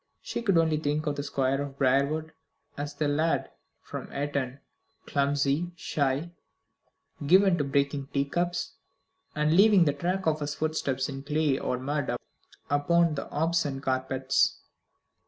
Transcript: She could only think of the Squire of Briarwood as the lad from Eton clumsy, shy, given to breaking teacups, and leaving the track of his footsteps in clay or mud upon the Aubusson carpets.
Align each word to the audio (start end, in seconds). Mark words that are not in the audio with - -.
She 0.23 0.41
could 0.41 0.57
only 0.57 0.77
think 0.77 1.05
of 1.05 1.15
the 1.15 1.21
Squire 1.21 1.61
of 1.61 1.77
Briarwood 1.77 2.33
as 2.75 2.95
the 2.95 3.07
lad 3.07 3.51
from 3.83 4.11
Eton 4.11 4.59
clumsy, 5.05 5.69
shy, 5.75 6.31
given 7.27 7.55
to 7.59 7.63
breaking 7.63 8.07
teacups, 8.07 8.73
and 9.35 9.55
leaving 9.55 9.85
the 9.85 9.93
track 9.93 10.25
of 10.25 10.39
his 10.39 10.55
footsteps 10.55 11.07
in 11.07 11.21
clay 11.21 11.59
or 11.59 11.77
mud 11.77 12.15
upon 12.67 13.13
the 13.13 13.27
Aubusson 13.29 13.79
carpets. 13.79 14.61